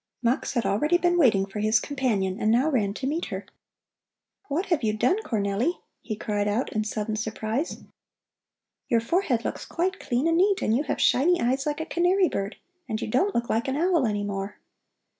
Mux 0.23 0.53
had 0.53 0.65
already 0.65 0.97
been 0.97 1.15
waiting 1.15 1.45
for 1.45 1.59
his 1.59 1.79
companion 1.79 2.41
and 2.41 2.49
now 2.49 2.71
ran 2.71 2.91
to 2.95 3.05
meet 3.05 3.25
her. 3.25 3.45
"What 4.47 4.65
have 4.65 4.81
you 4.81 4.93
done, 4.93 5.21
Cornelli?" 5.21 5.75
he 6.01 6.15
cried 6.15 6.47
out 6.47 6.73
in 6.73 6.83
sudden 6.83 7.15
surprise. 7.15 7.83
"Your 8.87 8.99
forehead 8.99 9.45
looks 9.45 9.63
quite 9.63 9.99
clean 9.99 10.27
and 10.27 10.37
neat, 10.39 10.63
and 10.63 10.75
you 10.75 10.81
have 10.85 10.99
shiny 10.99 11.39
eyes 11.39 11.67
like 11.67 11.79
a 11.81 11.85
canary 11.85 12.29
bird, 12.29 12.55
and 12.89 12.99
you 12.99 13.07
don't 13.07 13.35
look 13.35 13.47
like 13.47 13.67
an 13.67 13.77
owl 13.77 14.07
any 14.07 14.23
more." 14.23 14.55